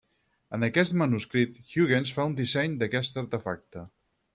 [0.57, 3.91] En aquest manuscrit, Huygens fa un disseny d'aquest artefacte.